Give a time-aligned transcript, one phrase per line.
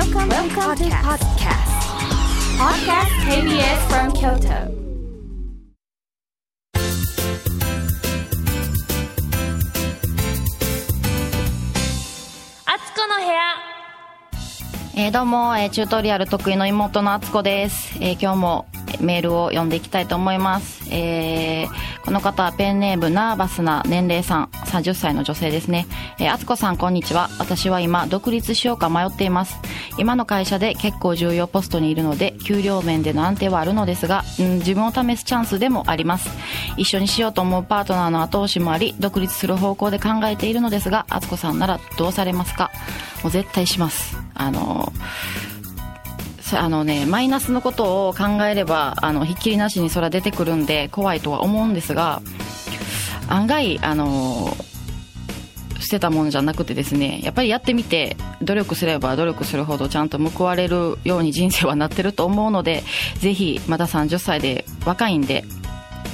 [0.00, 1.72] Welcome, Welcome to podcast.
[2.58, 4.72] Podcast KBS from Kyoto.
[12.66, 13.69] あつこの部屋
[15.01, 18.67] えーどうも、えーチュートリアル得意の妹のあつこです、えー今日も
[18.99, 21.69] メールを読んでいきたいと思います、えー
[22.05, 24.45] この方はペンネームナーバスな年齢さん。
[24.45, 25.87] 30歳の女性ですね、
[26.19, 27.29] えーあつこさんこんにちは。
[27.39, 29.57] 私は今独立しようか迷っています。
[29.97, 36.29] 今の会社で結構重要ポストにいるので給料面での安定はあるのですが、うん、自分を試すチャンスでもあります。
[36.77, 42.69] 一緒にしようと思うパートナーの後押しもあり独立する方向で考えているのですがあつこさんならどうされますか？
[43.23, 44.15] もう絶対します。
[44.41, 44.91] あの
[46.53, 52.21] あのねマイナスのことを考えればあのひっきりなしにそれは出てくるんで怖いとは思うんですが
[53.29, 54.53] 案外あの
[55.79, 62.83] 捨てたものじゃなくてですねやっぱりやってみて努力すれば努力するほどちゃんと報われるように人生はなってると思うので
[63.19, 65.45] ぜひまだ30歳で若いんで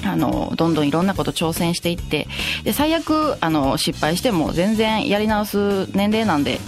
[0.05, 2.27] あのどんどんいろんなこと挑戦していって
[2.63, 6.59] で最悪あの失敗しても全然やり直す年齢なんで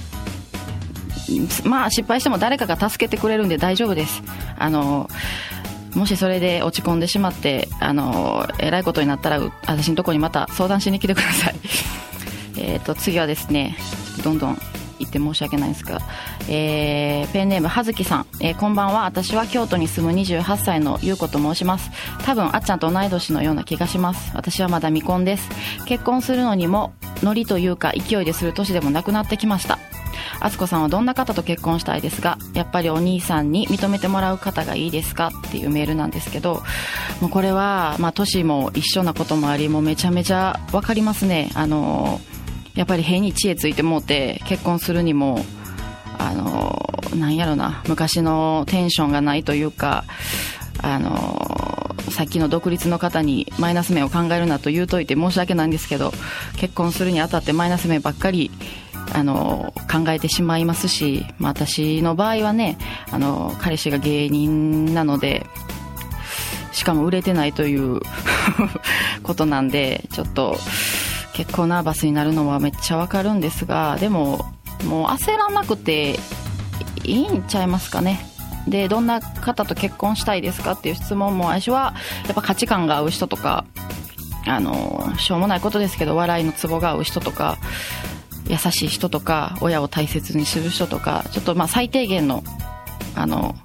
[1.65, 4.23] まあ失敗しても誰かが助けてくれるんで大丈夫です。
[4.57, 5.09] あの
[5.95, 11.55] もしそれで落ち込んでしまってあのえらいことになったら私のとこにまた相談しに来てください。
[12.57, 14.61] えっと次はですねちょっとどんどん
[14.99, 16.01] 言って申し訳ないんですが、
[16.49, 19.03] えーペンネームはずきさん、えーこんばんは。
[19.03, 21.89] 私は京都に住む28歳のゆうこと申します。
[22.25, 24.31] 多分あっちゃんと同い年のような気がします。
[24.35, 25.49] 私はまだ未婚です。
[25.85, 26.93] 結婚するのにも
[27.23, 29.79] ノリというか勢いでする年でもなくなってきました。
[30.41, 35.31] あつこさんはどんな方と結婚したいですがやっぱりお兄さんに認めてもらう方がいいですか？
[35.47, 36.63] っていうメールなんですけど
[37.21, 41.51] もうこれは、まあ、年も一緒なこともありもうめちゃめちゃ分かりますね。
[41.55, 42.21] あの
[42.75, 45.43] やっぱり変に知恵ついてもうて結婚するにも
[46.17, 50.05] あのなんやろな昔のテンションがないというか
[50.81, 56.13] あのさっきの独立の方にマイナス面を考えるなと言うといて申し訳ないんですけど
[56.57, 58.49] 結婚するにあたってマイナス面ばっかり
[59.13, 62.77] あの考えてしまいますし、まあ、私の場合はね
[63.11, 65.45] あの彼氏が芸人なので
[66.71, 67.99] しかも売れてないという
[69.23, 70.57] ことなんでちょっと
[71.33, 74.45] 結構ナーバスになるのはめっちゃわかるんですがでも
[74.85, 76.19] もう焦らなくて
[77.03, 78.25] いいんちゃいますかね。
[78.67, 80.73] でどんな方と結婚したいですか？
[80.73, 81.95] っていう質問も私は
[82.25, 83.65] やっぱ価値観が合う人とか
[84.45, 87.57] あのしょうもないことですけど笑いのツボが合う人とか
[88.49, 92.43] 優しい人とか親を大切にする人とかちょっとまあ最低限の
[93.15, 93.55] あの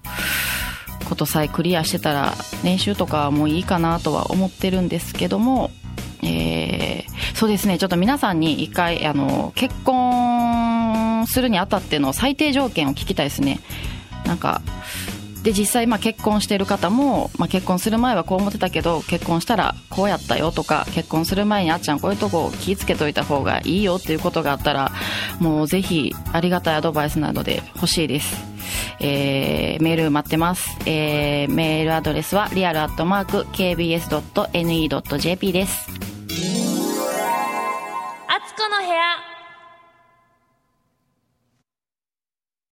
[1.08, 5.70] ことさえクリアしてたら年収とかもういいかなとは思ってるんですけども、
[6.22, 7.78] えーそうですね。
[7.78, 13.60] ちょっと皆さんに一回あの結婚するにあたっての最低条件を聞きたいですね。
[14.24, 14.62] なんか
[15.44, 24.90] で実際まあ結婚している方も、まあ、結婚する前はこう思ってたけど結婚したらこうやったよとか結婚する前にあっちゃんこういうとこ気ぃつけといた方がいいよっていうことがあったら
[25.40, 28.42] もうぜひありがたいアドバイスなどで欲しいです、
[29.00, 35.90] えー、メール待ってます、えー、メールアドレスはリアルアットマーク KBS.NE.JP です。
[38.28, 39.33] あつこの部屋。